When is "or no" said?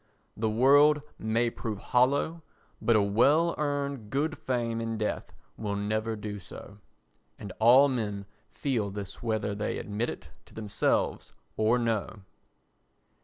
11.55-12.23